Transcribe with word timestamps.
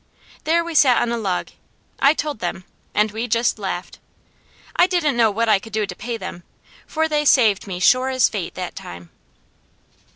There 0.45 0.63
we 0.63 0.73
sat 0.73 0.99
on 0.99 1.11
a 1.11 1.17
log, 1.19 1.49
I 1.99 2.15
told 2.15 2.39
them, 2.39 2.63
and 2.95 3.11
we 3.11 3.27
just 3.27 3.59
laughed. 3.59 3.99
I 4.75 4.87
didn't 4.87 5.15
know 5.15 5.29
what 5.29 5.47
I 5.47 5.59
could 5.59 5.73
do 5.73 5.85
to 5.85 5.95
pay 5.95 6.17
them, 6.17 6.41
for 6.87 7.07
they 7.07 7.23
saved 7.23 7.67
me 7.67 7.79
sure 7.79 8.09
as 8.09 8.27
fate 8.27 8.55
that 8.55 8.75
time. 8.75 9.11